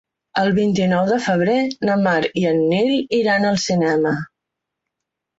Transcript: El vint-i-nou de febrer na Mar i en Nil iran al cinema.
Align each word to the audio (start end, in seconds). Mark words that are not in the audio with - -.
El 0.43 0.47
vint-i-nou 0.59 1.09
de 1.09 1.17
febrer 1.25 1.57
na 1.89 1.97
Mar 2.07 2.21
i 2.43 2.45
en 2.51 2.61
Nil 2.71 2.95
iran 3.19 3.45
al 3.51 3.59
cinema. 3.65 4.15